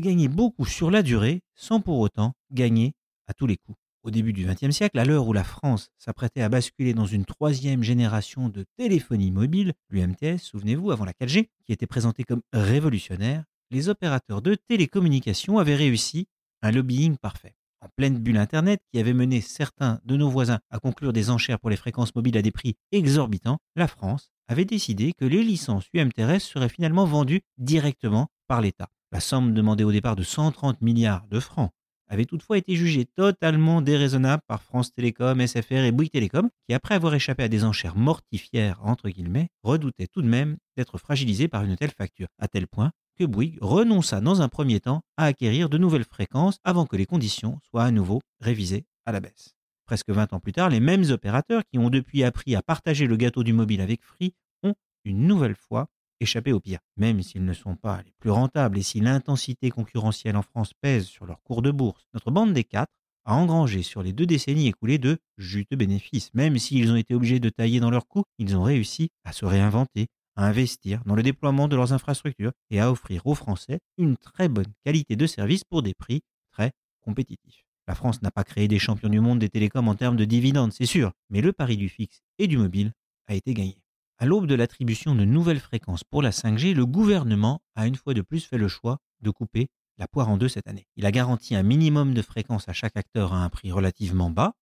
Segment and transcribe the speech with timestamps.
[0.00, 2.94] gagner beaucoup sur la durée sans pour autant gagner
[3.26, 3.78] à tous les coups.
[4.02, 7.24] Au début du XXe siècle, à l'heure où la France s'apprêtait à basculer dans une
[7.24, 13.42] troisième génération de téléphonie mobile, l'UMTS, souvenez-vous, avant la 4G, qui était présentée comme révolutionnaire,
[13.72, 16.28] les opérateurs de télécommunications avaient réussi
[16.62, 17.56] un lobbying parfait.
[17.80, 21.58] En pleine bulle Internet qui avait mené certains de nos voisins à conclure des enchères
[21.58, 25.86] pour les fréquences mobiles à des prix exorbitants, la France avait décidé que les licences
[25.92, 28.88] UMTS seraient finalement vendues directement par l'État.
[29.12, 31.70] La somme demandée au départ de 130 milliards de francs
[32.08, 36.94] avait toutefois été jugée totalement déraisonnable par France Télécom, SFR et Bouygues Télécom, qui après
[36.94, 41.64] avoir échappé à des enchères mortifières, entre guillemets, redoutaient tout de même d'être fragilisés par
[41.64, 45.68] une telle facture, à tel point que Bouygues renonça dans un premier temps à acquérir
[45.68, 49.54] de nouvelles fréquences avant que les conditions soient à nouveau révisées à la baisse.
[49.86, 53.16] Presque 20 ans plus tard, les mêmes opérateurs qui ont depuis appris à partager le
[53.16, 55.86] gâteau du mobile avec Free ont une nouvelle fois
[56.20, 56.78] échappé au pire.
[56.96, 61.06] Même s'ils ne sont pas les plus rentables et si l'intensité concurrentielle en France pèse
[61.06, 62.92] sur leur cours de bourse, notre bande des quatre
[63.24, 66.32] a engrangé sur les deux décennies écoulées de juteux bénéfices.
[66.32, 69.44] Même s'ils ont été obligés de tailler dans leurs coûts, ils ont réussi à se
[69.44, 70.06] réinventer,
[70.36, 74.48] à investir dans le déploiement de leurs infrastructures et à offrir aux Français une très
[74.48, 76.22] bonne qualité de service pour des prix
[76.52, 77.64] très compétitifs.
[77.88, 80.72] La France n'a pas créé des champions du monde des télécoms en termes de dividendes,
[80.72, 82.92] c'est sûr, mais le pari du fixe et du mobile
[83.28, 83.76] a été gagné.
[84.18, 88.14] À l'aube de l'attribution de nouvelles fréquences pour la 5G, le gouvernement a une fois
[88.14, 90.86] de plus fait le choix de couper la poire en deux cette année.
[90.96, 94.54] Il a garanti un minimum de fréquences à chaque acteur à un prix relativement bas,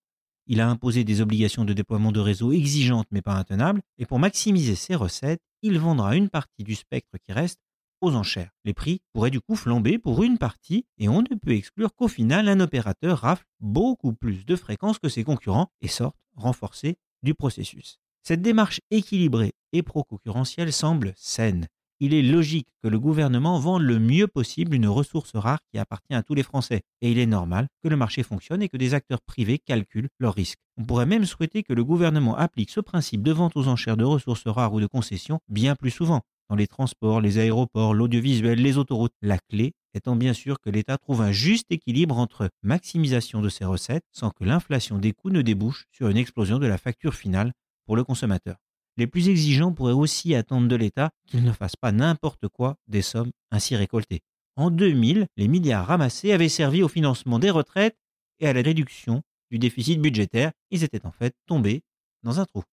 [0.47, 4.19] il a imposé des obligations de déploiement de réseau exigeantes mais pas intenables, et pour
[4.19, 7.59] maximiser ses recettes, il vendra une partie du spectre qui reste
[8.01, 8.51] aux enchères.
[8.63, 12.07] Les prix pourraient du coup flamber pour une partie, et on ne peut exclure qu'au
[12.07, 17.33] final, un opérateur rafle beaucoup plus de fréquences que ses concurrents et sorte renforcé du
[17.33, 17.99] processus.
[18.27, 21.67] Cette démarche équilibrée et pro-concurrentielle semble saine,
[21.99, 26.15] il est logique que le gouvernement vende le mieux possible une ressource rare qui appartient
[26.15, 26.81] à tous les Français.
[27.01, 30.33] Et il est normal que le marché fonctionne et que des acteurs privés calculent leurs
[30.33, 30.57] risques.
[30.77, 34.03] On pourrait même souhaiter que le gouvernement applique ce principe de vente aux enchères de
[34.03, 36.21] ressources rares ou de concessions bien plus souvent.
[36.49, 39.13] Dans les transports, les aéroports, l'audiovisuel, les autoroutes.
[39.21, 43.65] La clé étant bien sûr que l'État trouve un juste équilibre entre maximisation de ses
[43.65, 47.53] recettes sans que l'inflation des coûts ne débouche sur une explosion de la facture finale
[47.85, 48.57] pour le consommateur.
[48.97, 53.01] Les plus exigeants pourraient aussi attendre de l'État qu'il ne fasse pas n'importe quoi des
[53.01, 54.21] sommes ainsi récoltées.
[54.55, 57.97] En 2000, les milliards ramassés avaient servi au financement des retraites
[58.39, 60.51] et à la réduction du déficit budgétaire.
[60.71, 61.83] Ils étaient en fait tombés
[62.23, 62.63] dans un trou.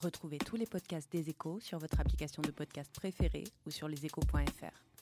[0.00, 4.97] Retrouvez tous les podcasts des échos sur votre application de podcast préférée ou sur leséchos.fr.